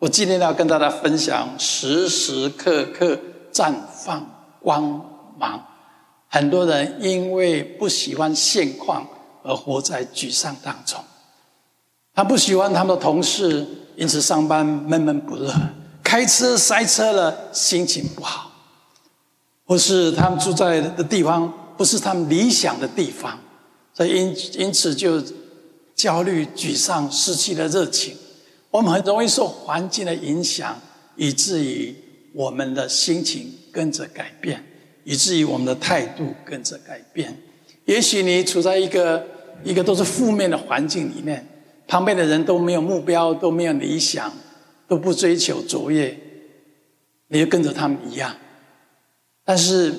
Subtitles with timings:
[0.00, 3.18] 我今天要跟大家分享：时时刻刻
[3.52, 3.70] 绽
[4.02, 4.26] 放
[4.62, 4.82] 光
[5.38, 5.62] 芒。
[6.26, 9.06] 很多人因为不喜欢现况
[9.42, 10.98] 而活在沮丧当中，
[12.14, 15.52] 他不喜欢他们的同事，因此上班闷闷不乐；
[16.02, 18.50] 开车塞车了，心情不好；
[19.66, 23.38] 或是他们住在的地方不是他们理想的地方，
[23.92, 25.22] 所以因因此就
[25.94, 28.16] 焦虑、沮丧，失去了热情。
[28.70, 30.80] 我们很容易受环境的影响，
[31.16, 31.94] 以至于
[32.32, 34.64] 我们的心情跟着改变。
[35.02, 37.34] 以至于我们的态度跟着改变。
[37.86, 39.26] 也许你处在一个
[39.64, 41.44] 一个都是负面的环境里面，
[41.88, 44.30] 旁边的人都没有目标，都没有理想，
[44.86, 46.16] 都不追求卓越，
[47.28, 48.36] 你就跟着他们一样。
[49.42, 49.92] 但是，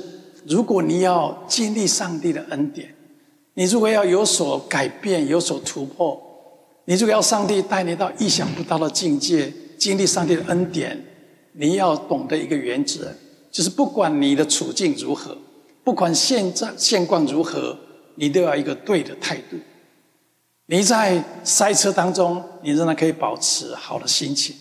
[0.47, 2.95] 如果你要经历上帝的恩典，
[3.55, 6.30] 你如果要有所改变、有所突破，
[6.91, 11.01] 你如果要上帝带你到意想不到的境界，经历上帝的恩典，
[11.53, 13.09] 你要懂得一个原则。
[13.49, 15.37] 就是不管你的处境如何，
[15.85, 17.77] 不管现在现况如何，
[18.15, 19.55] 你都要一个对的态度。
[20.65, 24.53] 你在塞车当中，你仍然可以保持好的心情。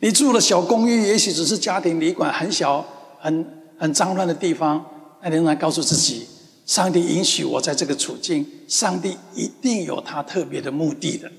[0.00, 2.86] 你住的小公寓，也许只是家庭旅馆，很小、
[3.18, 3.46] 很
[3.78, 4.84] 很脏乱的地方，
[5.22, 6.26] 那你仍然告诉自己：
[6.66, 11.32] 上帝允许我在这个处境，上帝一定有他特别的目的的。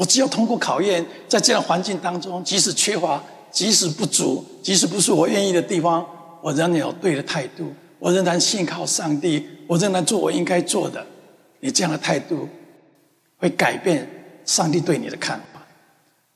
[0.00, 3.22] 我只要通过考验，在这样环境当中，即使缺乏。
[3.52, 6.06] 即使不足，即使不是我愿意的地方，
[6.40, 11.04] 我仍然有对的态度，我仍然信靠上帝，我仍然做我应该做的。
[11.58, 12.48] 你这样的态度，
[13.38, 14.08] 会改变
[14.44, 15.66] 上帝对你的看法。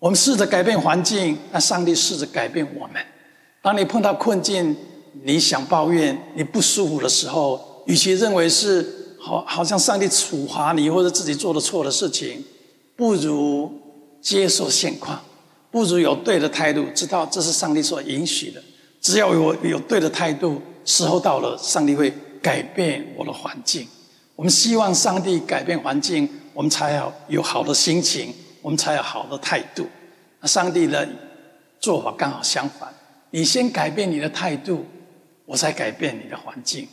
[0.01, 3.01] 我们试着改变环境，那上帝试着改变我们。
[3.63, 4.77] 当你碰到困境，
[5.23, 12.45] 你想抱怨，你不舒服的时候，与其认为是好，好像上帝处罚你或者自己做的错的事情，
[12.97, 13.73] 不如
[14.21, 15.21] 接受现况。
[15.71, 18.63] 不如有对的态度，知道这是上帝所允许的。
[19.01, 23.87] 只要有有对的态度，时候到了，上帝会改变我的环境。
[24.37, 28.33] 我们希望上帝改变环境，我们才要有好的心情，
[28.63, 29.85] 我们才有好的态度。
[30.41, 31.09] 那上帝的
[31.81, 32.89] 做法刚好相反，
[33.31, 34.85] 你先改变你的态度，
[35.45, 36.87] 我才改变你的环境。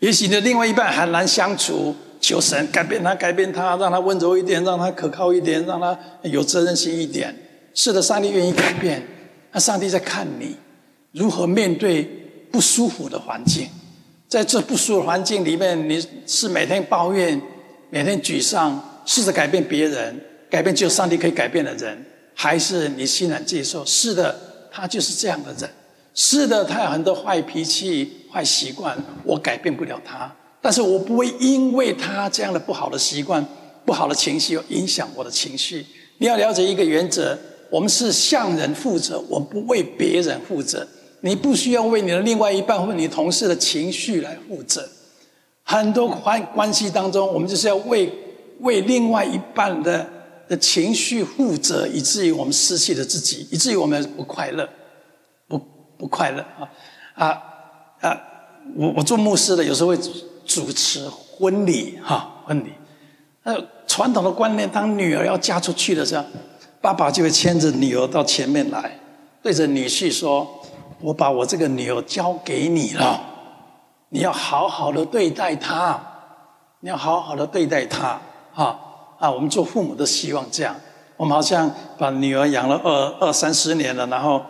[0.00, 7.32] 也许你的另外一半很难相处，求神改变他，改变他，让他温柔一点，让他可靠一点，让他有责任心一点。
[7.72, 9.00] 是的，上帝愿意改变。
[9.52, 10.56] 那上帝在看你
[11.12, 12.02] 如何面对
[12.50, 13.68] 不舒服的环境，
[14.26, 17.40] 在这不舒服的环境里面，你是每天抱怨、
[17.90, 20.20] 每天沮丧，试着改变别人，
[20.50, 22.04] 改变只有上帝可以改变的人，
[22.34, 23.84] 还是你欣然接受？
[23.84, 24.36] 是的，
[24.72, 25.70] 他就是这样的人。
[26.12, 30.34] 是的，他有很多坏脾气、坏习惯，我改变不了他，
[30.66, 33.46] 但是我不会因为他这样的不好的习惯、
[33.84, 35.86] 不好的情绪，而影响我的情绪。
[36.18, 37.38] 你要了解一个原则。
[37.70, 40.84] 我们是向人负责，我不为别人负责。
[41.20, 44.88] 你不需要为你的另外一半或你同事的情绪来负责。
[45.62, 48.12] 很多关关系当中，我们就是要为
[48.58, 50.04] 为另外一半的
[50.48, 54.68] 的情绪负责，以至于我们失去了自己，以至于我们不快乐，
[55.46, 55.60] 不
[55.96, 56.68] 不快乐啊
[57.14, 57.42] 啊
[58.00, 58.20] 啊！
[58.76, 59.98] 我我做牧师的，有时候会
[60.46, 62.72] 主持婚礼哈，婚礼。
[63.42, 63.54] 那
[63.86, 66.24] 传统的观念，当女儿要嫁出去的时候。
[66.78, 68.96] 爸爸就会牵着女儿到前面来，
[69.42, 70.46] 对着女婿说
[71.00, 73.20] ：“我把我这个女儿交给你了，
[74.10, 76.00] 你要好好的对待她，
[76.80, 78.20] 你要好好的对待她。”
[78.54, 78.78] 啊
[79.18, 79.28] 啊！
[79.28, 80.76] 我们做父母的希望这样，
[81.16, 81.68] 我们好像
[81.98, 84.40] 把女儿养了二二三十年了，然后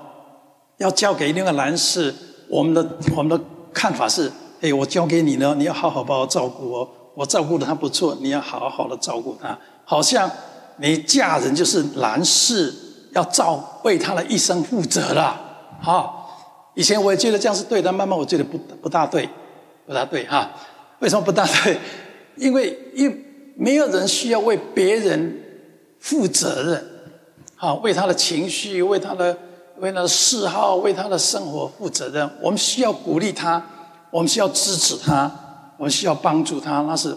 [0.77, 2.15] 要交给另外一个男士，
[2.51, 2.87] 我们的
[3.17, 4.31] 我们的看法是：
[4.61, 10.31] 哎，我交给你呢，你要好好把我照顾哦，我照顾的她不错，你要好好的照顾她，好像。
[10.79, 12.71] 你嫁人就是男士
[13.13, 15.35] 要照为他的一生负责了，
[15.81, 16.13] 哈。
[16.75, 19.27] 以前我也觉得这样是对的，慢慢我觉得不不大对，
[19.87, 20.51] 不大对哈。
[20.99, 21.79] 为什么不大对？
[22.37, 23.25] 因为因
[23.57, 25.43] 没有人需要为别人
[25.99, 26.87] 负责任，
[27.57, 29.35] 啊，为他的情绪，为他的
[29.79, 32.31] 为他的嗜好，为他的生活负责任。
[32.43, 33.65] 我们需要鼓励他，
[34.11, 35.31] 我们需要支持他，
[35.77, 37.17] 我们需要帮助他，那是。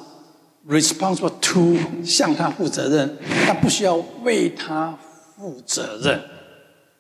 [0.68, 4.96] responsible to 向他负责任，他不需要为他
[5.36, 6.22] 负责任。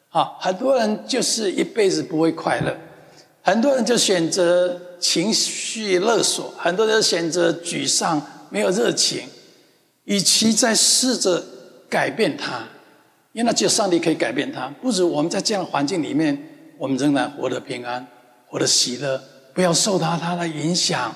[0.07, 2.75] 好，很多人就是一辈子不会快乐，
[3.44, 8.19] 很多人就选择情绪勒索，很多人选择沮丧，
[8.50, 9.27] 没有热情。
[10.06, 11.44] 与其在试着
[11.88, 12.63] 改变他，
[13.33, 16.35] 因为那只有上帝可以改变他，不如我们在这样的环境里面，
[16.80, 18.07] 我们仍然活得平安，
[18.47, 19.21] 活得喜乐，
[19.53, 21.13] 不要受到他的影响。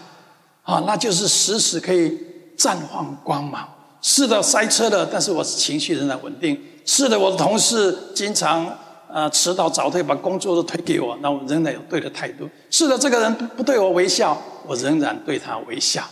[0.64, 2.18] 啊，那就是时时可以。
[2.56, 3.68] 绽放光芒。
[4.00, 6.58] 是的，塞车了，但是我情绪仍然稳定。
[6.86, 8.72] 是的，我的同事经常
[9.12, 12.48] 呃迟到早退，把工作都推给我，那我仍然有对的态度。
[12.70, 16.04] 是的，这个人不对我微笑，我仍然对他微笑。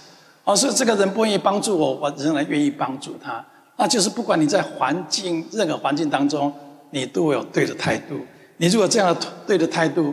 [0.43, 3.45] 哦，是这个人不愿意帮助我，我仍然愿意帮助他。
[3.77, 6.51] 那就是不管你在环境任何环境当中，
[6.89, 8.15] 你都有对的态度。
[8.57, 10.11] 你如果这样的对的态度，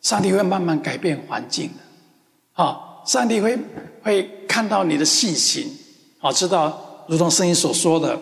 [0.00, 1.74] 上帝会慢慢改变环境的。
[2.52, 3.58] 好，上帝会
[4.02, 5.70] 会看到你的细心，
[6.18, 8.18] 好，知道如同圣经所说的，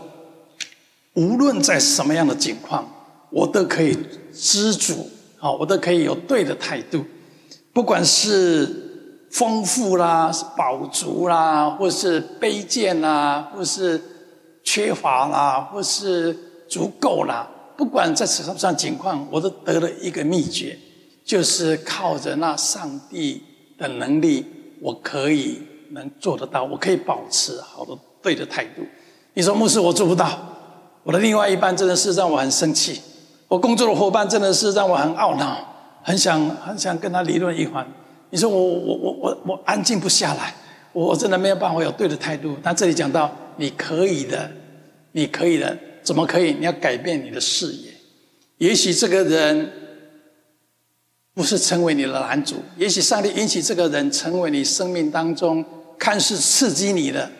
[1.14, 2.86] 无论在什么样的境况，
[3.30, 3.96] 我都可以
[4.32, 7.04] 知足，好，我都可以有对的态度，
[7.72, 14.00] 不管是丰富啦、饱足啦，或是卑贱啦，或是
[14.62, 16.36] 缺乏啦，或是
[16.68, 17.48] 足够啦。
[17.76, 20.78] 不管在什么样情况，我都得了一个秘诀，
[21.26, 23.42] 就是靠着那上帝
[23.76, 24.46] 的能力，
[24.80, 28.82] 我可以能做得到，我可以保持好的对的态度。
[29.34, 30.38] 你说牧师，我做不到，
[31.02, 33.00] 我的另外一半真的是让我很生气，
[33.48, 35.58] 我工作的伙伴真的是让我很懊恼，
[36.04, 37.84] 很想很想跟他理论一番。
[38.30, 40.54] 你说我我我我我安静不下来，
[40.92, 42.56] 我真的没有办法有对的态度。
[42.62, 44.48] 但这里讲到你可以的，
[45.10, 45.76] 你可以的。
[46.04, 46.52] 怎么可以？
[46.52, 47.90] 你要改变你的视野。
[48.58, 49.72] 也许这个人
[51.36, 55.62] 不是成为你的拦阻，也许上帝允许这个人成为你生命当中
[55.98, 57.30] 看似刺激你的，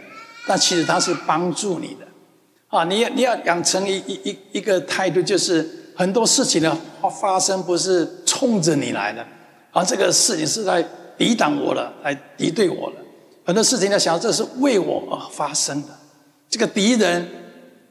[0.47, 2.07] 但其实他是帮助你的。
[2.69, 5.67] 啊，你要你要养成一一一一个态度，就是
[5.97, 6.77] 很多事情的
[7.21, 9.27] 发生不是冲着你来的，
[9.73, 12.97] 而这个事情是在抵挡我的，来敌对我的。
[13.47, 15.89] 很多事情要想，这是为我而发生的。
[16.49, 17.27] 这个敌人。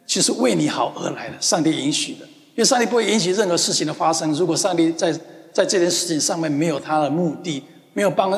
[0.08, 4.31] 就是为你好而来的，上帝允许的，因为上帝不会允许任何事情的发生。
[4.34, 5.12] 如果上帝在
[5.56, 7.63] 在这件事情上面没有他的目的，
[7.94, 8.30] 没有帮，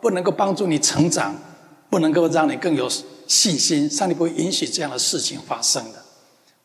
[0.00, 1.34] 不能够帮助你成长，
[1.90, 2.88] 不能够让你更有
[3.26, 5.98] 信心，上帝不会允许这样的事情发生的。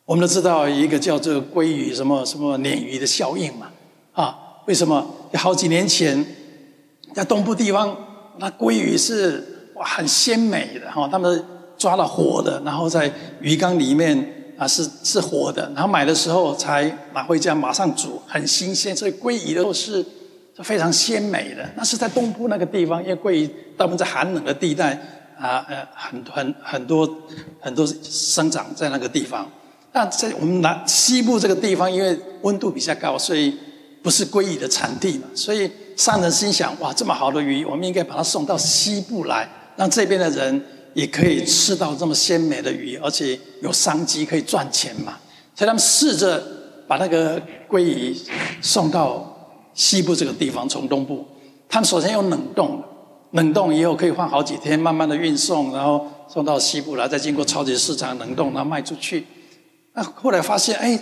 [0.04, 3.66] 我们都知道一个叫做鲑鱼什么什么鲶鱼的效应嘛，
[4.12, 5.04] 啊，为什么？
[5.34, 6.24] 好几年前
[7.12, 7.96] 在东部地方，
[8.38, 11.44] 那鲑鱼是哇很鲜美的哈，他们
[11.76, 14.34] 抓了活的，然后在鱼缸里面。
[14.58, 18.96] 啊，是是活的，然后买的时候才拿回家，马上煮，很新鲜。
[18.96, 20.04] 所以鲑鱼都是
[20.62, 21.68] 非常鲜美的。
[21.76, 24.92] 那是在东部那个地方，因为鲑鱼大部分在寒冷的地带
[25.38, 27.06] 啊，呃，很很很多
[27.60, 29.46] 很多生长在那个地方。
[29.92, 33.54] 那在我们南西部这个地方，因为温度比较高，所以
[34.02, 35.24] 不是鲑鱼的产地嘛。
[35.34, 40.64] 所以商人心想：哇，这么好的鱼，我们应该把它送到西部来，让这边的人。
[40.96, 45.18] 也可以吃到这么鲜美的鱼，而且有商机可以赚钱嘛。
[45.54, 46.42] 所以他们试着
[46.88, 47.38] 把那个
[47.68, 48.16] 鲑鱼
[48.62, 51.22] 送到西部这个地方，从东部。
[51.68, 52.82] 他们首先用冷冻，
[53.32, 59.26] 冷冻以后可以放好几天，慢慢的运送，然后送到西部来，再经过超级市场冷冻，然后卖出去。
[59.92, 60.98] 那后来发现，哎，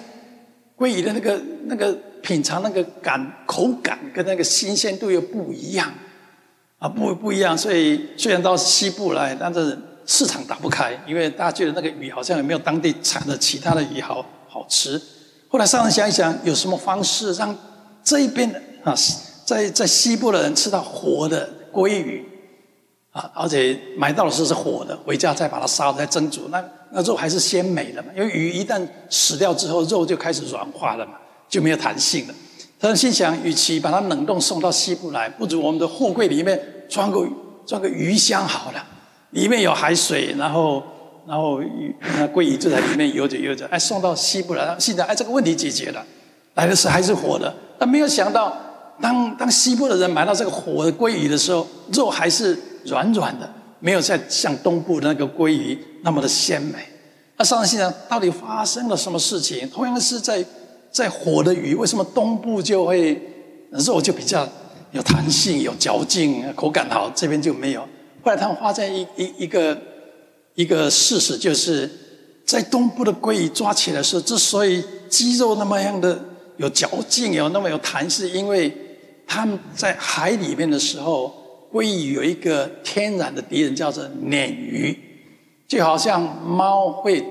[0.76, 5.94] 鲑鱼的那个那个品尝那个感口感跟那个新鲜度又不一样。
[6.84, 15.00] 啊，不不一样，所以虽然到西部来，但是市场打不开，因为大家觉得那个鱼好像也没有当地产的其他的鱼好好吃。
[15.48, 17.56] 后来商人想一想，有什么方式让
[18.02, 18.94] 这一边的啊，
[19.46, 22.22] 在在西部的人吃到活的鲑鱼
[23.12, 28.10] 啊，而且买到的时候是活的，回家再把它烧了再蒸煮，那那肉还是鲜美的嘛。
[28.14, 31.14] 因为鱼一旦死掉之后，肉就开始软化了嘛，
[31.48, 32.34] 就没有弹性了。
[32.78, 37.26] 他心想，与其把它冷冻送到西部来，不如我们的货柜里面装个
[37.67, 38.84] 装个鱼箱好了，
[39.31, 40.82] 里面有海水，然后
[41.26, 46.05] 然后鱼那鲑鱼就在里面游着游着，哎，送到西部来了，现在哎这个问题解决了，
[46.55, 47.55] 来的时候还是活的。
[47.79, 48.56] 但没有想到，
[49.00, 56.79] 当当西部的人买到这个活的鲑鱼的时候，肉还是软软的，没有再像东部的那个鲑鱼那么的鲜美。
[57.36, 59.69] 那商人心想，到底发生了什么事情？
[59.70, 60.44] 同样是在。
[60.94, 63.20] 在活的鱼，为什么东部就会
[63.72, 64.48] 肉就比较
[64.94, 67.81] 有弹性、有嚼劲、口感好，这边就没有？
[68.22, 69.77] 后来他们发现一一一个
[70.55, 71.91] 一个事实，就是
[72.46, 76.17] 在东部的鲑鱼抓起来的时候，之所以肌肉那么样的
[76.58, 78.72] 有嚼劲、有那么有弹性，因为
[79.27, 81.34] 他们在海里面的时候，
[81.72, 84.96] 鲑鱼有一个天然的敌人，叫做鲶鱼，
[85.67, 87.24] 就好像猫会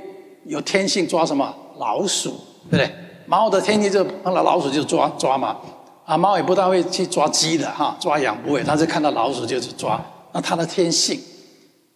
[0.45, 2.31] 有天性抓什么老鼠，
[2.69, 2.91] 对不对？
[3.25, 5.57] 猫的天性就碰到老鼠就抓抓嘛，
[6.05, 9.99] 啊，猫也不大会去抓鸡的哈，抓羊不会，它是看到老鼠就去抓，
[10.33, 11.19] 那它的天性。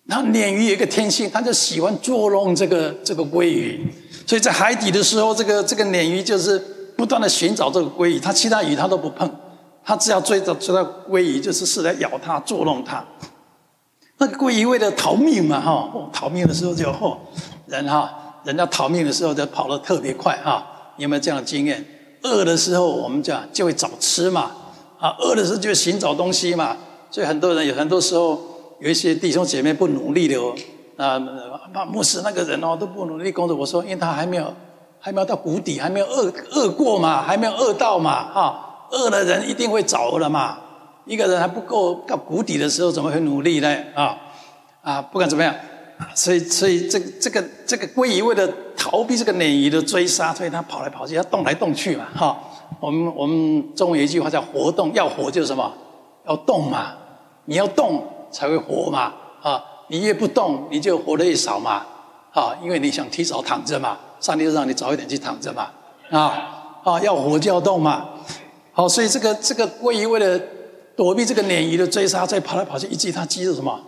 [0.05, 3.93] 然后鲶鱼有一个天性，它就喜欢捉弄这个这个鲑鱼，
[4.25, 6.57] 所以在海底的时候，这个这个鲶鱼就是
[6.95, 9.29] 不断的寻找这个鲑鱼，它其他鱼它都不碰，
[9.83, 13.03] 它只要追着追到鲑鱼，就是试着咬它捉弄它。
[14.19, 17.17] 那个鲑鱼为了逃命嘛哈，逃命的时候就嚯，
[17.65, 20.65] 人哈，人家逃命的时候就跑得特别快哈。
[20.95, 21.85] 有没有这样的经验？
[22.23, 24.51] 饿的时候我们讲就会找吃嘛，
[24.99, 26.75] 啊，饿的时候就寻找东西嘛。
[27.09, 28.39] 所以很多人有很多时候
[28.79, 30.53] 有一些弟兄姐妹不努力的哦，
[30.97, 31.17] 啊，
[31.85, 33.55] 牧师那个人哦都不努力工作。
[33.55, 34.53] 我说，因为他还没有
[34.99, 40.57] 还没有到谷底，还没有饿饿过嘛，还没有饿到嘛，哈，饿的人一定会找了嘛。
[41.05, 43.77] 一个人还不够到谷底的时候，怎么会努力呢？
[43.95, 44.17] 啊
[44.81, 45.55] 啊，不管怎么样，
[46.15, 52.37] 所以所以这个这个这个鲑鱼为了逃避这个鲶鱼的追杀，所以它跑来跑去，要动来动去嘛，哈。
[52.79, 55.73] 我们我们中文有一句话叫“活动”，要活就是什么？
[56.27, 56.93] 要动嘛。
[57.49, 61.85] 你要动才会活嘛，啊，你越不动，你就活得越少嘛，
[62.33, 65.71] 啊，因为你想提早躺着嘛，上帝就让你早一点去躺着嘛，
[66.09, 68.09] 啊啊，要活就要动嘛，
[68.73, 70.37] 好，所以这个这个鲑鱼为了
[70.97, 73.79] 躲避这个鲶鱼的追杀，再跑来跑去，以至于它肌肉什么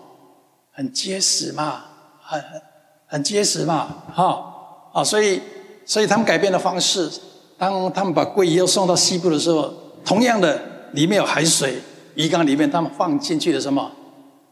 [0.72, 1.84] 很结实嘛，
[2.30, 2.62] 很很
[3.08, 4.46] 很结实嘛，哈
[4.94, 5.42] 啊，所以
[5.86, 7.10] 所以他们改变的方式，
[7.58, 9.74] 当他们把鲑鱼又送到西部的时候，
[10.06, 10.62] 同样的
[10.94, 11.76] 里面有海水。
[12.16, 13.90] 鱼缸里面，他们放进去的什么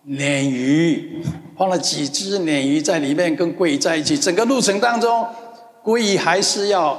[0.07, 1.22] 鲶鱼，
[1.57, 4.17] 放了几只鲶鱼在里面，跟鲑鱼在一起。
[4.17, 5.27] 整个路程当中，
[5.84, 6.98] 鲑鱼还是要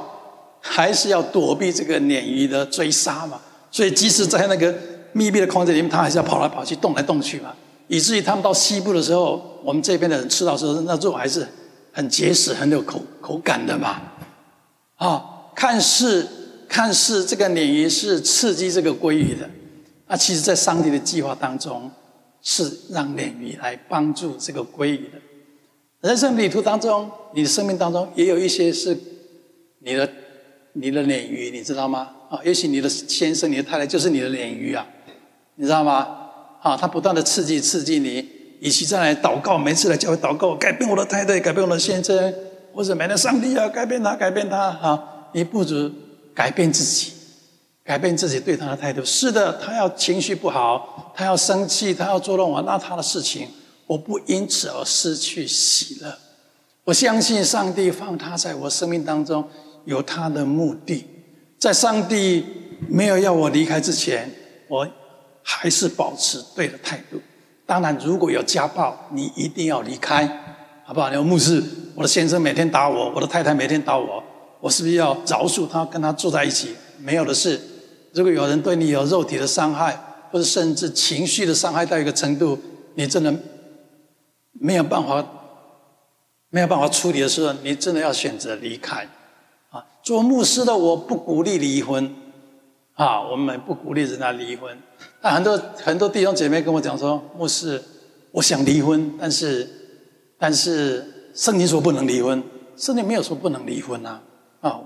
[0.61, 3.41] 还是要躲避这个鲶鱼的追杀嘛。
[3.71, 4.75] 所以，即使在那个
[5.13, 7.55] 密闭的空间里面，它还是要跑来跑去，动来动去嘛。
[7.89, 11.47] 以至于他们到西部的时候，我们这边的人吃到时候，那肉还是
[11.93, 14.01] 很结实、很有口口感的嘛。
[14.97, 16.29] 啊，看似
[16.69, 19.49] 看似这个鲶鱼是刺激这个鲑鱼的。
[20.07, 21.91] 那其实，在上帝的计划当中，
[22.43, 26.09] 是让鲶鱼来帮助这个鲑鱼的。
[26.09, 28.97] 人生旅途当中，你的生命当中也有一些是
[29.81, 30.09] 你的
[30.75, 32.11] 你的鲶鱼，你知道吗？
[32.31, 34.87] 啊，也许你的先生、你的太太就是你的鲶鱼啊，
[35.57, 36.28] 你知道吗？
[36.61, 38.29] 啊，他不断的刺激刺激你，
[38.61, 42.35] 与其再来祷告，每次来教会祷告，改变我的太太，改变我的先生，
[42.75, 45.91] 或者每天上帝啊，改变他，改变他啊，你不如
[46.35, 47.13] 改变自己。
[47.85, 49.03] 改变自己对他的态度。
[49.03, 53.49] 是的，他要情绪不好，他要生气，他要捉弄我，那他的事情，
[53.87, 56.19] 我不因此而失去喜乐。
[56.85, 59.43] 我相信上帝放他在我生命当中
[59.87, 61.07] 有他的目的。
[61.59, 62.45] 在上帝
[62.91, 64.31] 没有要我离开之前，
[64.69, 64.87] 我
[65.51, 67.19] 还是保持对的态度。
[67.65, 70.27] 当然，如果有家暴，你一定要离开，
[70.85, 71.09] 好不好？
[71.09, 71.63] 你说牧师，
[71.95, 74.23] 我的先生每天打我，我的太太每天打我，
[74.61, 76.77] 我是不是要饶恕他，跟他住在一起？
[76.99, 77.59] 没有的事。
[78.13, 79.99] 如果有人对你有肉体的伤害，
[80.31, 82.59] 或者甚至情绪的伤害到一个程度，
[82.95, 83.35] 你真的
[84.53, 85.27] 没有办法，
[86.51, 89.09] 没有办法处理的时候，你真的要选择离开。
[89.71, 92.15] 啊，做牧师的我不鼓励离婚，
[92.99, 94.77] 啊，我们不鼓励人家离婚。
[95.23, 97.81] 那很多很多弟兄姐妹跟我讲说，牧师，
[98.33, 99.69] 我想离婚，但是
[100.37, 102.43] 但是圣经说不能离婚，
[102.77, 104.21] 圣经没有说不能离婚啊，
[104.61, 104.81] 啊，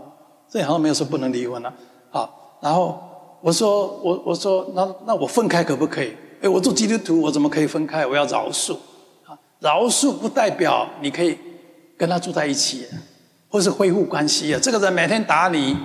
[0.51, 1.75] 这好像没有说不能离婚啊，
[2.13, 3.09] 啊，然后。
[3.45, 6.17] 我说我我说那那我分开可不可以？
[6.43, 8.07] 哎，我做基督徒，我怎么可以分开？
[8.07, 8.75] 我要饶恕
[9.27, 9.37] 啊！
[9.59, 11.37] 饶恕不代表你可以
[11.99, 12.87] 跟他住在一起，
[13.49, 14.61] 或是恢复关系啊。
[14.63, 15.77] 这个人每天打你，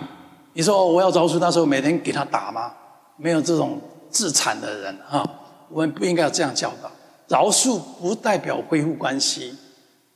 [0.58, 2.74] 你说我要饶恕，那时候每天给他打吗？
[3.16, 5.24] 没有这种自残的人啊！
[5.70, 6.90] 我们不应该要这样教导。
[7.28, 9.56] 饶恕不代表恢复关系，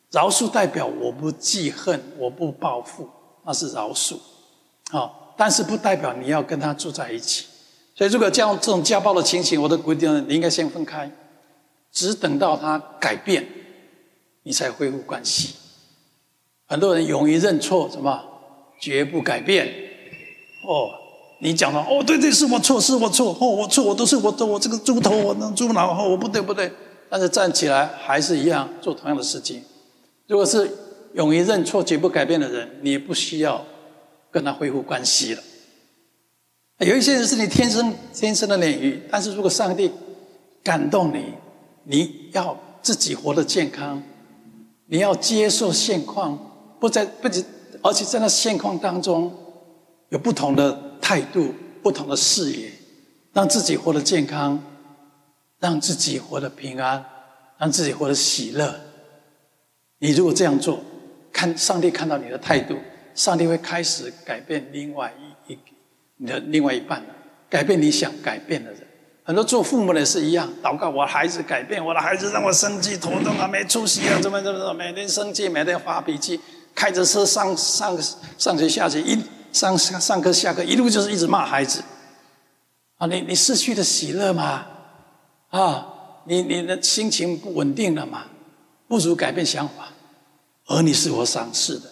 [0.09, 3.07] 饶恕代表我不记恨，我不报复，
[3.45, 4.15] 那是饶恕
[4.89, 5.11] 啊。
[5.37, 7.45] 但是不代表你要跟他住在一起，
[7.93, 11.07] 所以如果这样这种家暴的情形，我的规定你应该先分开，
[11.91, 13.47] 只等到他改变，
[14.41, 15.53] 你才恢复关系。
[16.65, 18.19] 很多人勇于认错，什么
[18.79, 19.80] 绝不改变。
[20.63, 20.91] 哦，
[21.39, 26.71] 你讲了哦，对对，是我错，是我错，哦，我错，我都是我，我这个猪头，我那猪脑，哦，我不对不对。
[27.09, 29.63] 但是站起来还是一样做同样的事情。
[30.27, 30.69] 如果是
[31.13, 33.63] 勇于认错、绝不改变的人，你不需要。
[34.33, 35.43] 跟他恢复关系了。
[36.77, 39.91] 有一些人是你天生天生的鲶鱼，但是如果上帝
[40.63, 41.33] 感动你，
[41.83, 44.01] 你要自己活得健康，
[44.85, 46.39] 你要接受现况，
[46.79, 47.43] 不在不仅，
[47.81, 49.29] 而且在那现况当中
[50.11, 52.69] 有不同的态度、不同的视野，
[53.33, 54.61] 让自己活得健康，
[55.59, 57.03] 让自己活得平安，
[57.57, 58.75] 让自己活得喜乐。
[59.99, 60.81] 你如果这样做，
[61.31, 62.77] 看上帝看到你的态度。
[63.13, 65.13] 上帝会开始改变另外
[65.47, 65.59] 一一
[66.15, 67.03] 你的另外一半，
[67.49, 68.79] 改变你想改变的人。
[69.23, 76.39] 很多做父母的是一样，祷告我孩子改变，我的孩子让我生气头痛啊，没出息啊，怎么怎么怎么，每天生气，每天发脾气，
[76.73, 77.97] 开着车上上
[78.37, 79.21] 上学下学，一
[79.51, 81.83] 上上上课下课，一路就是一直骂孩子。
[82.97, 84.65] 啊，你你失去的喜乐吗？
[85.49, 85.93] 啊，
[86.25, 88.25] 你你的心情不稳定了吗？
[88.87, 89.89] 不如改变想法，
[90.67, 91.89] 儿女是我赏赐的。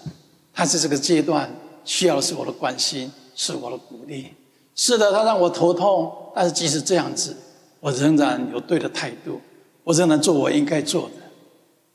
[0.53, 1.49] 他在这个阶段
[1.85, 4.33] 需要的是我的关心，是我的鼓励。
[4.75, 7.35] 是的，他让我头痛，但是即使这样子，
[7.79, 9.41] 我仍然有对的态度，
[9.83, 11.15] 我仍然做我应该做的。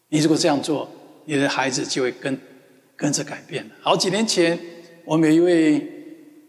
[0.09, 0.89] 你如果这样做，
[1.25, 2.41] 你的孩子就会跟
[2.97, 3.71] 跟着改变。
[3.83, 4.59] 好几年前，
[5.05, 5.89] 我们有一位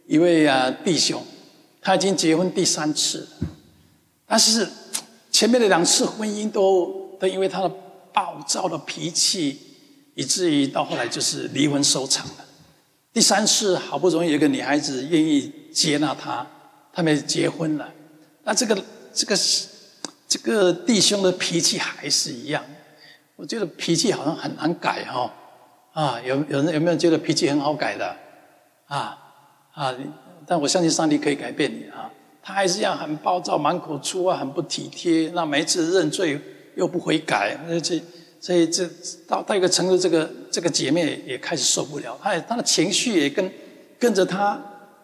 [0.07, 1.21] 一位啊弟兄，
[1.81, 3.27] 他已经结婚第三次，
[4.25, 4.67] 但是
[5.31, 7.69] 前面的两次婚姻都都因为他的
[8.13, 9.59] 暴躁的脾气，
[10.13, 12.45] 以至于到后来就是离婚收场了。
[13.11, 16.45] 第三次好不容易有个女孩子愿意接纳他，
[16.93, 17.91] 他们结婚了。
[18.43, 18.83] 那这个
[19.13, 19.35] 这个
[20.27, 22.63] 这个弟兄的脾气还是一样，
[23.35, 25.31] 我觉得脾气好像很难改哈、哦。
[25.93, 28.15] 啊，有有人有没有觉得脾气很好改的？
[28.87, 29.17] 啊
[29.73, 29.93] 啊！
[30.45, 32.11] 但我相信上帝可以改变你啊。
[32.41, 35.31] 他还是一样很暴躁，满口粗话，很不体贴。
[35.33, 36.39] 那每一次认罪
[36.75, 38.01] 又不悔改，那这。
[38.37, 38.87] 所以这
[39.27, 43.51] 到到一个程度，这个这个姐妹也开始受不了，她她的情绪也跟
[43.97, 44.61] 跟着她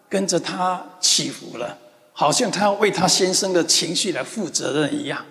[0.08, 1.76] 跟着她起伏了，
[2.12, 5.24] 好像她要为她先生的情绪来负责任一样。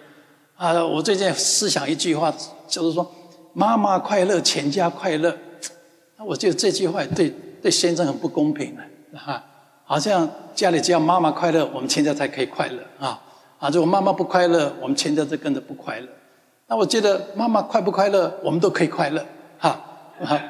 [0.58, 2.34] 啊，我最近思想一句话，
[2.68, 3.10] 就是说
[3.56, 5.38] “妈妈快乐，全家快乐”。
[6.20, 8.84] 我觉得这句话对对先生很不公平的
[9.20, 9.44] 啊，
[9.84, 13.22] 好像家里只要妈妈快乐，我们全家才可以快乐啊
[13.60, 13.70] 啊！
[13.70, 16.08] 如果妈妈不快乐，我们全家就跟着不快乐。
[16.68, 19.26] 那我觉得妈妈快不快乐，我们都可以快乐，
[19.60, 19.80] 哈，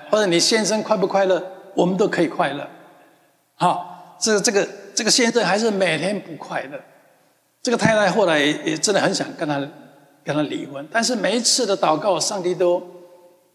[0.09, 2.67] 或者你先生快不快乐，我们都可以快乐，
[3.55, 6.79] 好，这这个这个先生还是每天不快乐，
[7.63, 9.59] 这个太太后来也真的很想跟他
[10.23, 12.81] 跟他离婚，但是每一次的祷告，上帝都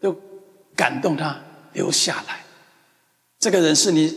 [0.01, 0.13] 都
[0.75, 1.37] 感动他
[1.71, 2.46] 留下来。
[3.47, 4.13] 这个人是你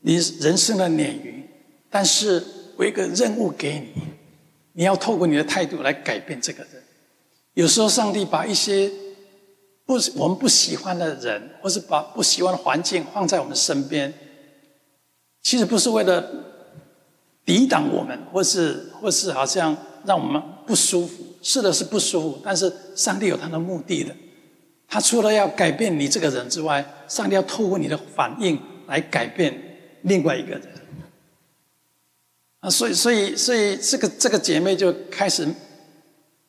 [0.00, 1.44] 你人生的鲶鱼，
[1.90, 2.42] 但是
[2.76, 4.02] 我有一个任务给你，
[4.72, 6.82] 你要透过你的态度来改变这个人。
[7.52, 8.90] 有时候，上帝把一些
[9.84, 14.10] 不我们不喜欢的人，或是把不喜欢的环境放在我们身边，
[15.42, 16.26] 其实不是为了
[17.44, 21.22] 抵挡我们，或是或是好像让我们不舒服。
[21.42, 24.16] 是的，是不舒服，但是上帝有他的目的的。
[24.88, 29.52] 他除了要改变你这个人之外，上帝要透过你的反应来改变
[30.02, 30.62] 另外一个人。
[32.60, 35.46] 啊，所以，所以，所以，这个这个姐妹就开始。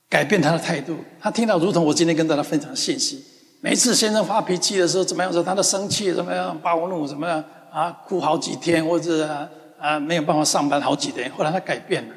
[0.10, 3.22] 改变他的态度，他听到如同我今天跟大家分享的信息。
[3.60, 11.30] 每次先生发脾气的时候，怎么样说他的生气，怎么样暴怒，怎么样啊，哭好几天，或者啊，啊没有办法上班好几天。
[11.32, 12.16] 后来他改变了，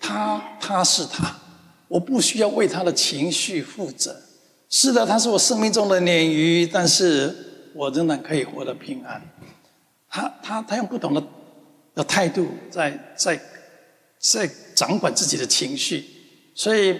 [0.00, 1.32] 他他是他，
[1.86, 4.20] 我不需要为他的情绪负责。
[4.68, 7.34] 是的，他是我生命中的鲶鱼，但是
[7.74, 9.20] 我仍然可以活得平安。
[10.08, 11.22] 他他他用不同的
[11.94, 13.40] 的态度在在
[14.18, 16.04] 在掌管自己的情绪，
[16.54, 16.96] 所以。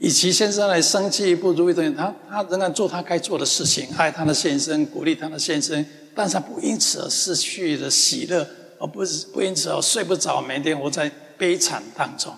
[0.00, 12.32] 与其先生来生气不如意的，他他仍然做他该做的事情，爱他的先生，鼓励他的先生，但是他不因此而失去了喜乐，而不是不因此而睡不着，每天活在悲惨当中。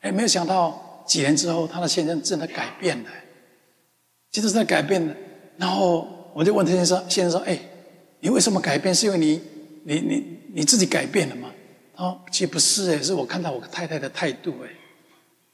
[0.00, 3.10] 哎，没有想到几年之后，他的先生真的改变了，
[4.32, 5.14] 其实在改变的。
[5.56, 7.56] 然后我就问他先生，先生说：“哎，
[8.18, 8.92] 你为什么改变？
[8.92, 9.40] 是因为你
[9.84, 11.48] 你你你自己改变了吗？”
[11.94, 14.68] 他说：“其实不是，哎，是我看到我太太的态度，哎。”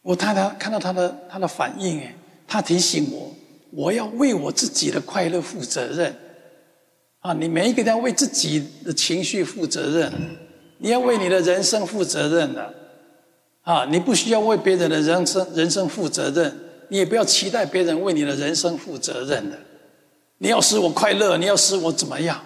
[0.00, 2.14] 我太太看到他的他的反应，哎，
[2.46, 3.34] 他提醒我，
[3.72, 6.14] 我要为我自己的快乐负责任。
[7.18, 10.10] 啊，你每一个人要为自己的情绪负责任，
[10.78, 12.74] 你要为你的人生负责任的。
[13.62, 16.56] 啊，你不需要为别人的人生人生负责任，
[16.88, 19.58] 你也不要期待别人为你的人生负责任的。
[20.38, 22.40] 你要使我快乐，你要使我怎么样？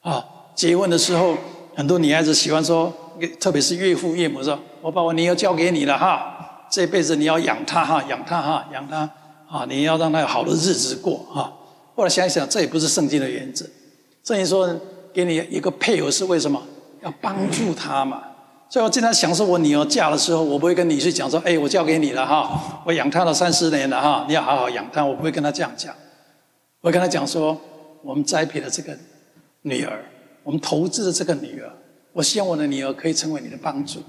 [0.00, 0.24] 啊，
[0.54, 1.36] 结婚的时候，
[1.74, 2.92] 很多女孩子喜欢说，
[3.40, 6.30] 特别是岳父岳母说：“我把我女儿交给你了，哈。”
[6.70, 9.08] 这辈子你要养她哈，养她哈，养她
[9.48, 9.64] 啊！
[9.68, 11.52] 你要让她有好的日子过哈。
[11.94, 13.64] 后来想一想，这也不是圣经的原则。
[14.24, 14.68] 圣经说，
[15.12, 16.60] 给你一个配偶是为什么？
[17.02, 18.24] 要帮助他嘛。
[18.74, 25.94] 所以我经常想说，我女儿嫁的时候，我不会跟女婿讲说：“哎，我交给你了哈，我养她了三十年了哈，你要好好养她。”我不会跟她这样讲。
[26.80, 27.56] 我会跟她讲说
[28.02, 28.92] ：“我们栽培的这个
[29.62, 30.04] 女儿，
[30.42, 31.70] 我们投资的这个女儿，
[32.12, 34.02] 我希望我的女儿可以成为你的帮助。”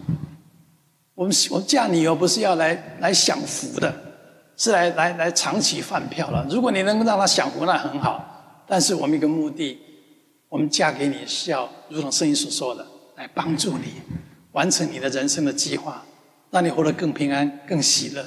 [1.14, 3.94] 我们我嫁女儿不是要来来享福的，
[4.58, 6.44] 是来来来长期饭票了。
[6.50, 8.66] 如果你能够让她享福，那很好。
[8.66, 9.78] 但是我们一个目的，
[10.50, 12.84] 我们嫁给你是要如同圣经所说的，
[13.16, 14.02] 来帮助你
[14.56, 16.02] 完成你的人生的计划，
[16.50, 18.26] 让你活得更平安、更喜乐。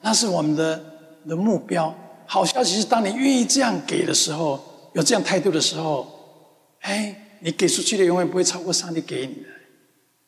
[0.00, 0.84] 那是我们的
[1.28, 1.94] 的目标。
[2.26, 4.60] 好消息是，当你愿意这样给的时候，
[4.92, 6.06] 有这样态度的时候，
[6.80, 9.48] 哎，你给出去的永远不会超过上帝给你的。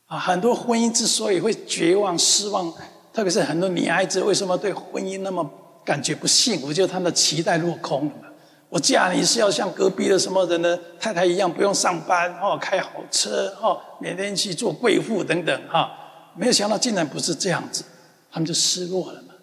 [0.06, 2.72] 啊，很多婚姻之所以会绝望、失望，
[3.12, 5.48] 特别是很多女孩子为什么对婚姻那么
[5.84, 8.29] 感觉不幸福，就是她们的期待落空了。
[8.70, 15.90] 我嫁你是要像隔壁的什么人的太太一样，不用上班哦，开好车哦，每天去做贵妇等等哈。
[16.36, 17.82] 没有想到竟然不是这样子，
[18.30, 19.34] 他们就失落了嘛。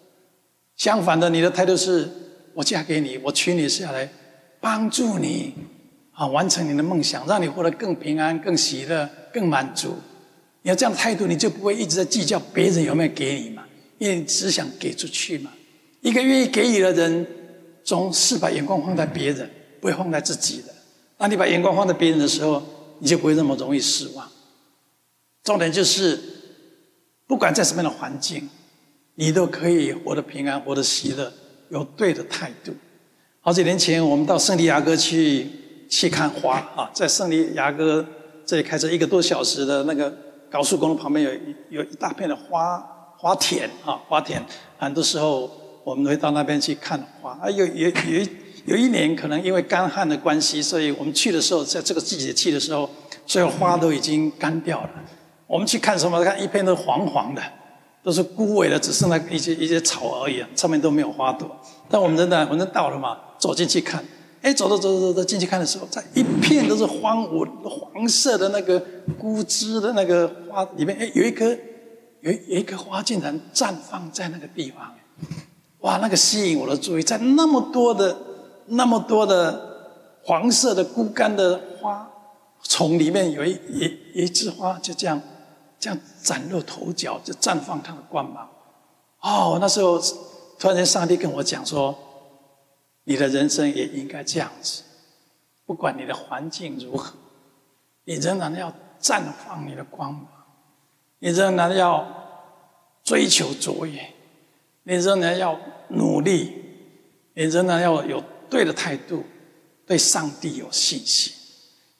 [0.76, 2.08] 相反的，你的态度是：
[2.54, 4.08] 我嫁给你，我娶你下来，
[4.60, 5.52] 帮助你
[6.12, 9.94] 啊，完成你的梦想，让你活得更平安、更喜乐、更满足。
[10.62, 13.62] 你要这样的态度，你就不会一直在计较别人有没有给你嘛，
[13.98, 15.52] 因为你只想给出去嘛。
[16.00, 17.26] 一个愿意给予的人，
[17.88, 20.74] 总是把眼光放在别人，不会放在自己的。
[21.16, 22.62] 当你把眼光放在别人的时候，
[22.98, 24.30] 你就不会那么容易失望。
[25.42, 26.20] 重点就是，
[27.26, 28.46] 不管在什么样的环境，
[29.14, 31.32] 你都可以活得平安，活得喜乐，
[31.70, 32.74] 有对的态度。
[33.40, 35.46] 好几年前，我们到圣地亚哥去
[35.88, 38.04] 去看花啊，在圣地亚哥
[38.44, 40.14] 这里开车一个多小时的那个
[40.50, 42.78] 高速公路旁边有有一大片的花
[43.16, 44.44] 花田啊，花田，
[44.76, 45.50] 很多时候。
[45.88, 48.26] 我们会到那边去看花啊，有有有
[48.66, 52.90] 有一年可能因为干旱的关系，所以我们去的时候，在这个季节去的时候，
[53.24, 54.90] 所有花都已经干掉了。
[55.46, 56.22] 我们去看什么？
[56.22, 57.42] 看一片都黄黄的，
[58.02, 61.50] 都是枯萎的，只剩那一些一些草而已，上面都没有花朵。
[61.88, 64.04] 但我们真的，我们到了嘛，走进去看，
[64.42, 68.78] 哎，走着走着走进去看的时候，在一片都是荒芜黄色的那个
[69.18, 71.48] 枯枝的那个花里面，哎，有一颗
[72.20, 74.92] 有有一颗花竟然绽放在那个地方。
[75.80, 78.16] 哇，那个吸引我的注意，在那么多的、
[78.66, 82.10] 那么多的黄色的枯干的花
[82.62, 85.22] 丛里面，有一一一,一枝花就这样
[85.78, 88.48] 这样崭露头角，就绽放它的光芒。
[89.20, 90.00] 哦，那时候
[90.58, 91.96] 突然间，上帝跟我讲说
[93.04, 94.82] ：“你的人生也应该这样子，
[95.64, 97.14] 不管你的环境如何，
[98.04, 100.26] 你仍然要绽放你的光芒，
[101.20, 102.04] 你仍然要
[103.04, 104.14] 追求卓越。”
[104.88, 106.54] 你仍然要努力，
[107.34, 109.22] 你仍然要有对的态度，
[109.86, 111.30] 对上帝有信心。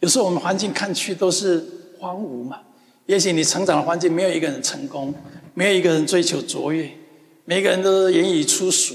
[0.01, 1.63] 有时候我们环境看去都是
[2.01, 2.63] 荒芜嘛，
[3.05, 5.13] 也许你成长的环境没有一个人成功，
[5.53, 6.91] 没有一个人追求卓越，
[7.45, 8.95] 每个人都是言语粗俗，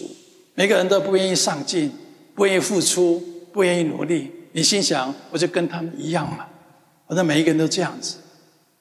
[0.55, 1.91] 每个人都不愿意上进，
[2.33, 4.31] 不愿意付出，不愿意努力。
[4.53, 6.47] 你心想，我就跟他们一样嘛？
[7.07, 8.17] 反正每一个人都这样子。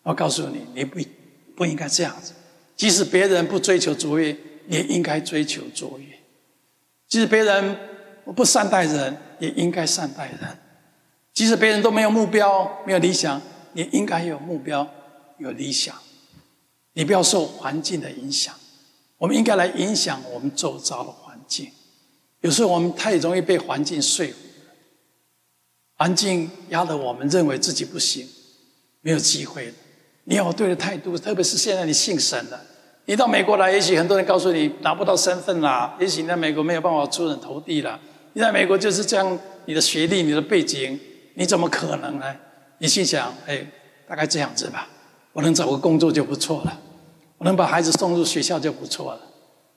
[0.05, 0.99] 我告诉你，你不
[1.55, 2.33] 不应该这样子。
[2.75, 4.35] 即使别人不追求卓越。
[4.73, 6.07] 也应该追求卓越，
[7.07, 7.77] 即使别人
[8.35, 10.49] 不善待人，也应该善待人；
[11.35, 13.39] 即使别人都没有目标、没有理想，
[13.75, 14.91] 也应该有目标、
[15.37, 15.95] 有理想。
[16.95, 18.55] 你不要受环境的影响，
[19.19, 21.71] 我们应该来影响我们周遭的环境。
[22.41, 24.39] 有时候我们太容易被环境说服，
[25.97, 28.27] 环境压得我们认为自己不行，
[29.03, 29.75] 没有机会了。
[30.25, 32.69] 你要对的态度，特别是现在你信神了。
[33.05, 37.99] 你到美国来，也许很多人告诉你拿不到身份啦，也许你在美国没有办法出人头地啦。
[38.33, 40.99] 你在美国就是这样，你的学历、你的背景，
[41.35, 42.35] 你怎么可能呢？
[42.79, 43.67] 你心想，哎，
[44.09, 44.89] 大概这样子吧，
[45.33, 46.79] 我能找个工作就不错了，
[47.39, 49.21] 我能把孩子送入学校就不错了。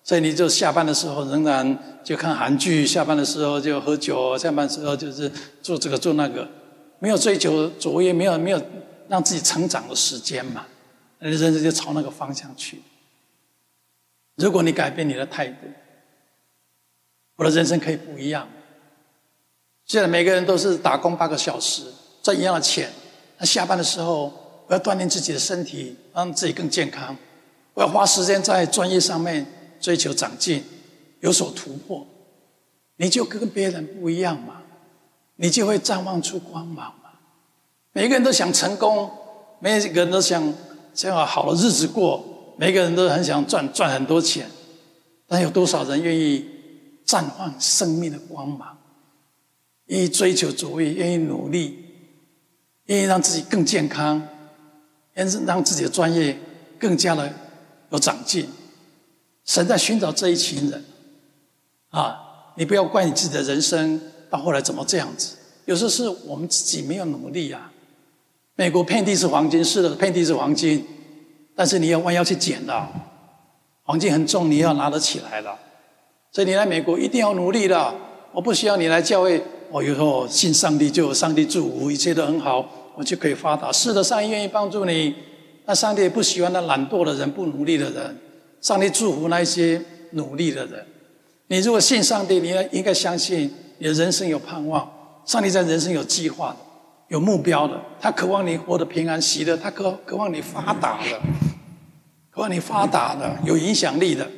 [0.03, 5.29] 所以你就下班的时候仍然就看韩剧，下班的时候就喝酒，下班的时候就是
[5.63, 6.47] 做这个做那个，
[6.99, 8.61] 没有追求卓越，没有没有
[9.07, 10.65] 让自己成长的时间嘛，
[11.17, 12.79] 人生就朝那个方向去。
[14.36, 15.67] 如果你改变你的态度，
[17.38, 18.48] 我的人生可以不一样。
[19.86, 21.84] 现在每个人都是打工八个小时，
[22.21, 22.89] 赚一样的钱。
[23.38, 24.34] 那下班的时候，
[24.67, 27.15] 我要锻炼自己的身体，让自己更健康。
[27.74, 29.45] 我要花时间在专业上面
[29.80, 30.63] 追求长进，
[31.19, 32.06] 有所突破。
[32.98, 34.62] 你就跟别人不一样嘛，
[35.36, 37.12] 你就会绽放出光芒嘛。
[37.91, 39.12] 每个人都想成功，
[39.60, 40.54] 每个人都想
[40.93, 42.26] 想要好的日子过。
[42.58, 44.50] 每个人都很想赚赚很多钱，
[45.28, 46.46] 但有多少人愿意
[47.06, 48.78] 绽放生命的光芒？
[49.88, 51.78] 愿意追求卓越，愿意努力，
[52.86, 54.26] 愿意让自己更健康，
[55.13, 56.38] 愿意让自己的专业
[56.80, 57.32] 更加的
[57.91, 58.48] 有长进。
[59.44, 60.84] 神在寻找这一群人
[61.89, 62.22] 啊！
[62.58, 67.72] 你不要怪你自己的人生到后来怎么这样子，有时候是我们自己没有努力啊。
[68.56, 70.84] 美国遍地是黄金，是的，遍地是黄金。
[71.56, 72.88] 但是你要弯腰去捡的，
[73.84, 75.56] 黄金很重，你要拿得起来的。
[76.32, 77.94] 所以你来美国一定要努力的。
[78.34, 79.41] 我不需要你来教会，
[79.72, 83.72] 我以后信上帝就有上帝祝福，一切都很好，我就可以发达。
[83.72, 85.15] 是的，上帝愿意帮助你，
[85.65, 88.18] 那上帝也不喜欢那懒惰的人、不努力的人。
[88.60, 90.86] 上帝祝福那些努力的人。
[91.48, 94.91] 你如果信上帝，你要应该相信你的人生有盼望。
[95.26, 96.54] 上帝在人生有计划。
[97.08, 101.22] 有目标的，他渴望你活得平安喜乐，他渴渴望你发达的，
[102.32, 104.30] 渴望你发达的，有影响力的。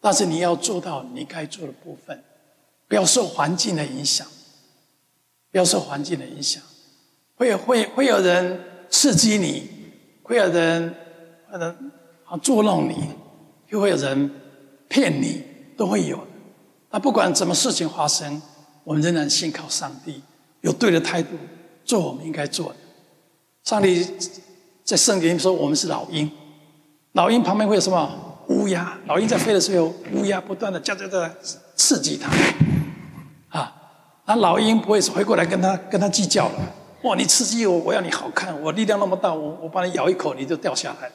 [0.00, 2.24] 但是你要做到你该做的部分，
[2.88, 4.26] 不要受环境的影响，
[5.52, 6.62] 不要受环境的影响。
[7.36, 8.58] 会有会会有人
[8.88, 9.68] 刺激你，
[10.22, 10.94] 会有人
[11.50, 11.92] 可能
[12.24, 13.10] 啊捉弄你，
[13.68, 14.30] 又会有人
[14.88, 15.44] 骗你，
[15.76, 16.26] 都会有。
[16.90, 18.40] 那不管什么事情发生，
[18.84, 20.22] 我们仍然信靠上帝，
[20.62, 21.36] 有对的态度，
[21.90, 22.76] 做我们应该做的。
[23.64, 24.06] 上帝
[24.84, 26.30] 在圣经说，我们是老鹰，
[27.14, 28.08] 老鹰旁边会有什么？
[28.46, 28.96] 乌鸦。
[29.06, 31.28] 老鹰在飞的时候，乌鸦不断的叫叫叫
[31.74, 32.30] 刺激它，
[33.58, 33.74] 啊，
[34.24, 36.60] 那老鹰不会回过来跟他跟他计较了。
[37.02, 41.10] 哇，你刺激我，我要你好看，我力量那么大，我我把你咬一口，你就掉下来。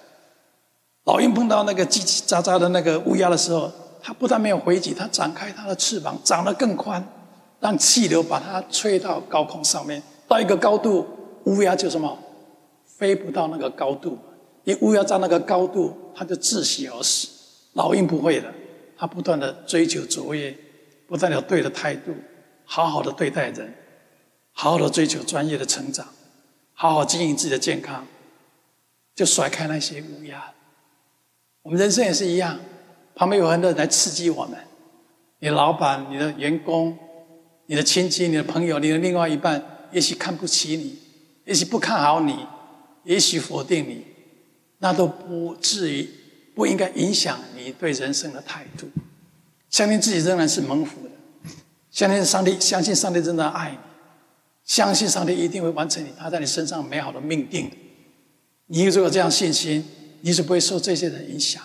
[1.05, 3.71] 老鹰碰到那个叽叽喳喳的那个乌鸦的时候，
[4.03, 7.01] 它不但没有回击，它展开它的翅膀，长得更宽，
[7.61, 11.07] 让气流把它吹到高空上面，到一个高度，
[11.45, 12.17] 乌鸦就什么？
[12.85, 14.17] 飞不到那个高度，
[14.63, 17.27] 因为乌鸦在那个高度，它就窒息而死。
[17.73, 18.53] 老鹰不会的，
[18.97, 20.55] 它不断的追求卓越，
[21.07, 22.13] 不断有对的态度，
[22.63, 23.73] 好好的对待人，
[24.53, 26.07] 好好的追求专业的成长，
[26.73, 28.07] 好好经营自己的健康，
[29.13, 30.53] 就甩开那些乌鸦。
[31.63, 32.57] 我们人生也是一样，
[33.13, 34.57] 旁边有很多人来刺激我们，
[35.39, 36.97] 你老板、你的员工、
[37.65, 39.61] 你的亲戚、你的朋友、你的另外一半，
[39.95, 40.97] 也许看不起你，
[41.45, 42.45] 也许不看好你。
[43.05, 44.03] 也许否定你，
[44.79, 46.09] 那都不至于，
[46.53, 48.89] 不应该影响你对人生的态度。
[49.69, 51.11] 相信自己仍然是蒙福的，
[51.91, 53.77] 相信上帝，相信上帝仍然爱你，
[54.65, 57.71] 相信上帝一定会完成你他在你身上美好的命定。
[58.65, 59.85] 你如果这样信心，
[60.21, 61.61] 你是不会受这些人影响。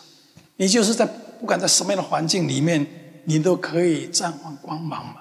[0.56, 1.06] 你就是在
[1.40, 2.86] 不管在什么样的环境里面，
[3.24, 5.14] 你都可以绽放光芒嘛。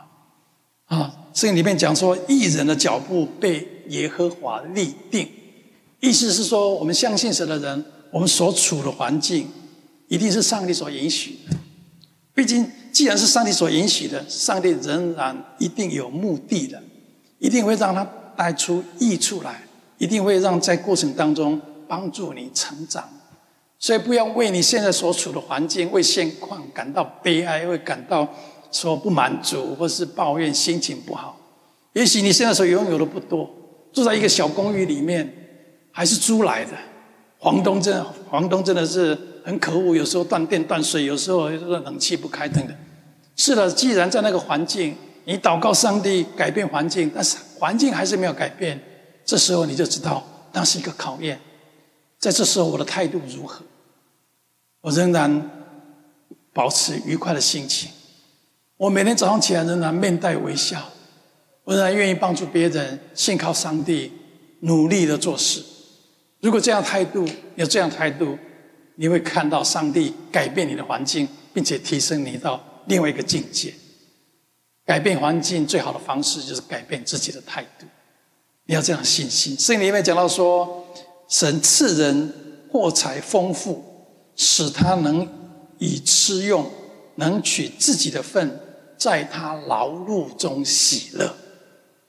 [0.87, 5.27] 啊，圣经里面讲说，义人的脚步被耶和华立定。
[5.99, 9.47] 意思是说，我们相信神的人，我们所处的环境
[10.07, 11.55] 一定是上帝所允许的。
[12.33, 16.81] 毕竟，既然是上帝所允许的，上帝仍然一定有目的的，
[17.37, 18.03] 一定会让他
[18.35, 19.61] 带出益处来，
[19.97, 23.07] 一定会让在过程当中帮助你成长。
[23.77, 28.27] 所以，不要为你现在所处的环境、为现况感到悲哀，会感到
[28.71, 31.37] 说不满足，或是抱怨心情不好。
[31.93, 33.49] 也许你现在所拥有的不多，
[33.91, 35.35] 住在一个小公寓里面。
[35.91, 36.71] 还是租来的，
[37.41, 42.75] 房东真的房东真的是很可恶，有时候断电断水，有时候冷气不开灯的。
[43.35, 48.79] 是的，既然在那个环境，你祷告上帝改变环境，但是环境还是没有改变，
[49.25, 51.37] 这时候你就知道那是一个考验。
[52.19, 53.65] 在这时候，我的态度如何？
[54.81, 55.49] 我仍然
[56.53, 57.89] 保持愉快的心情，
[58.79, 60.81] 我每天早上起来仍然面带微笑，
[61.65, 64.09] 我仍然愿意帮助别人，信靠上帝，
[64.61, 65.61] 努力的做事。
[66.39, 68.37] 如果这样态度，有这样态度，
[68.95, 73.73] 你会看到上帝改变你的环境，并且提升你到另外一个境界。
[74.85, 77.85] 改变环境最好的方式就是改变自己的态度。
[78.63, 79.59] 你要这样信心。
[79.59, 80.87] 圣经里面讲到说，
[81.27, 82.33] 神赐人
[82.71, 83.83] 货财丰富，
[84.37, 85.27] 使他能
[85.79, 86.71] 以吃用，
[87.15, 88.57] 能取自己的份，
[88.99, 91.33] 在他劳碌中喜乐。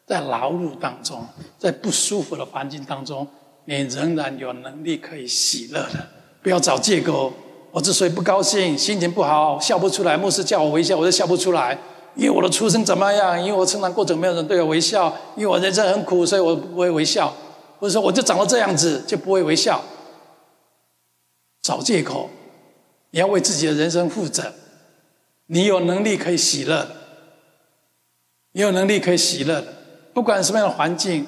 [0.07, 1.25] 在劳碌当中，
[1.57, 3.25] 在不舒服的环境当中。
[3.67, 6.09] 你仍然有能力可以喜乐的，
[6.43, 7.33] 不要找借口。
[7.71, 10.17] 我之所以不高兴，心情不好，笑不出来。
[10.17, 11.79] 牧师叫我微笑，我就笑不出来。
[12.17, 13.41] 因为我的出生怎么样？
[13.41, 15.17] 因为我成长过程没有人对我微笑。
[15.37, 17.33] 因为我人生很苦，所以我不会微笑。
[17.79, 19.81] 或者说，我就长得这样子，就不会微笑。
[21.63, 22.29] 找借口，
[23.11, 24.53] 你要为自己的人生负责。
[25.53, 26.87] 你有能力可以喜乐，
[28.53, 29.65] 你有能力可以喜乐，
[30.15, 31.27] 不管什么样的环境。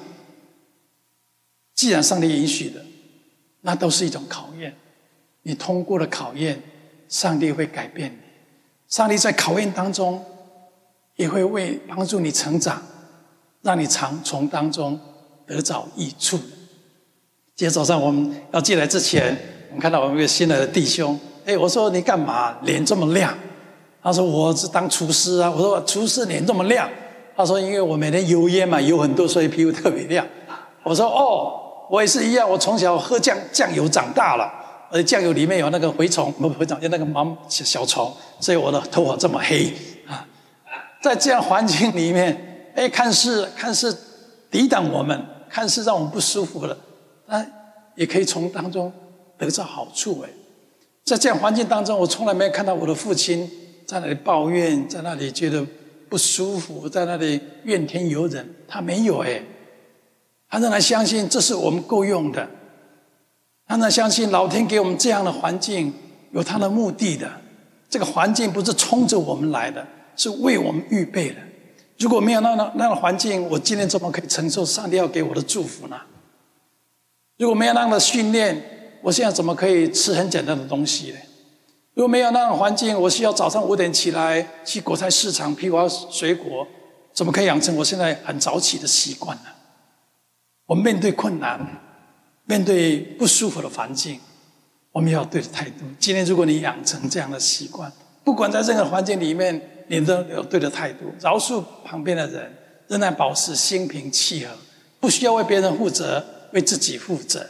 [1.75, 2.79] 既然上帝允许的，
[3.61, 4.73] 那都是一种考验。
[5.41, 6.61] 你通过了考验，
[7.09, 8.17] 上帝会改变你。
[8.87, 10.23] 上帝在考验当中，
[11.17, 12.81] 也会为帮助你成长，
[13.61, 14.97] 让你常从当中
[15.45, 16.37] 得着益处。
[17.55, 21.19] 今天早上我们要进来之前，我们看到我们一个新来的弟兄。
[21.43, 23.37] 哎，我说你干嘛脸这么亮？
[24.03, 25.49] 他说我是当厨师啊。
[25.49, 26.89] 我说厨师脸这么亮？
[27.35, 30.27] 他说因为我每天油烟嘛油很多，所以皮肤特别亮。
[30.83, 31.59] 我说哦。
[31.89, 34.51] 我也是一样，我从小喝酱酱油长大了，
[34.89, 39.71] 而且酱油里面有那个蛔虫，不蛔虫，就那个毛小小虫，所以我的头发这么黑
[40.07, 40.25] 啊。
[41.03, 43.95] 在这样环境里面，哎，看似看似
[44.49, 46.75] 抵挡我们，看似让我们不舒服了，
[47.27, 47.51] 但
[47.95, 48.91] 也可以从当中
[49.37, 50.23] 得到好处。
[50.25, 50.29] 哎，
[51.03, 53.47] 在这样环境当中，我从来没有看到我的父亲
[53.85, 55.65] 在那里抱怨，在那里觉得
[56.09, 59.41] 不舒服，在那里怨天尤人，他没有哎。
[60.49, 62.47] 他仍然相信这是我们够用的，
[63.65, 65.91] 他仍然相信老天给我们这样的环境
[66.31, 67.31] 有他的目的的。
[67.89, 71.35] 这个环境不是冲着我们来的，是为我们预备的。
[71.97, 75.99] 如果没有那那那个环境，我今天怎么可以承受上帝要给我的祝福呢？
[77.37, 78.61] 如果没有那样的训练，
[79.01, 81.17] 我现在怎么可以吃很简单的东西呢？
[81.95, 86.67] 如果没有那种环境，我需要早上五点起来去果菜市场批发水果，
[87.13, 89.43] 怎么可以养成我现在很早起的习惯呢？
[90.65, 91.59] 我面对困难，
[92.45, 94.19] 面对不舒服的环境，
[94.91, 95.85] 我们要对的态度。
[95.99, 97.91] 今天如果你养成这样的习惯，
[98.23, 102.51] 不管在任何环境里面，你都有对的态度，饶恕旁边的人，
[102.87, 104.55] 仍然保持心平气和，
[104.99, 107.45] 不需要为别人负责，为自己负责，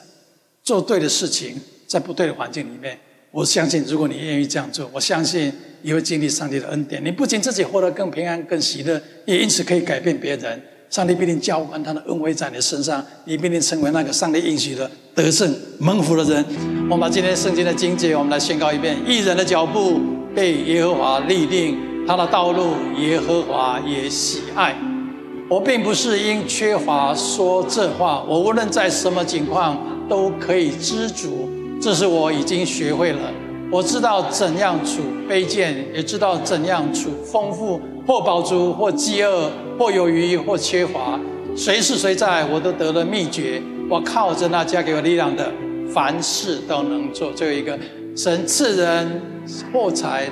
[0.63, 2.99] 做对的事情，在不对的环境里面。
[3.33, 7.03] 我相信，如果你愿意这样做，我相信你会经历上帝的恩典。
[7.03, 10.61] 你不仅自己活得更平安、更喜乐，也因此可以改变别人。
[10.91, 16.45] 上帝必定浇灌他的恩惠在你身上，你必定成为那个上帝应许的得胜蒙福的人。
[16.83, 19.99] 我们把今天圣经的经节，我们来宣告一遍：义人的脚步
[20.35, 24.75] 被耶和华立定，他的道路耶和华也喜爱。
[25.49, 31.49] 我并不是因缺乏说这话，我无论在什么情况都可以知足。
[31.83, 33.19] 这是我已经学会了。
[33.69, 41.19] 我知道怎样处卑贱，也知道怎样处丰富，或饱足，或饥饿，或有余，或缺乏。
[41.57, 43.61] 随时随在，我都得了秘诀。
[43.89, 45.51] 我靠着那加给我力量的，
[45.93, 47.33] 凡事都能做。
[47.33, 47.77] 最后一个，
[48.15, 49.21] 神赐人
[49.73, 50.29] 货财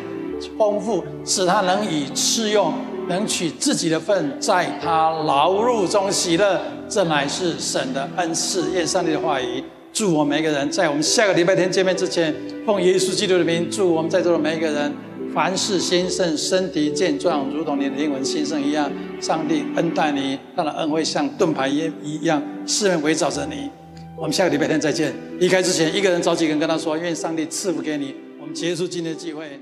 [0.58, 2.72] 丰富，使他能以吃用，
[3.10, 6.62] 能取自己的份，在他劳碌中喜乐。
[6.88, 8.72] 这乃是神的恩赐。
[8.72, 9.62] 愿上帝的话语。
[9.94, 12.34] 祝我们每一个人，在我们下个礼拜天见面之前，
[12.66, 14.94] 奉耶稣基督的名，祝我们在座的每一个人，
[15.34, 18.92] 凡事兴盛，身体健壮，如同你的灵魂兴盛一样。
[19.20, 23.70] 上帝恩待你，他的恩惠像盾牌一一样，四面围绕着你。
[24.18, 25.14] 我们下个礼拜天再见。
[25.40, 28.16] 离开之前，一个人找几个人跟他说：愿上帝赐福给你。
[28.40, 29.60] 我们结束今天的聚会。